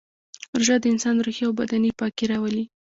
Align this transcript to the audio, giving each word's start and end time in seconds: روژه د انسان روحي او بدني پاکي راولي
روژه 0.57 0.75
د 0.81 0.85
انسان 0.93 1.15
روحي 1.25 1.43
او 1.47 1.51
بدني 1.59 1.91
پاکي 1.99 2.25
راولي 2.31 2.63